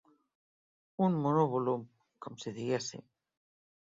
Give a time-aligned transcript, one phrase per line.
[1.07, 1.83] Un monovolum,
[2.27, 3.05] com si diguéssim.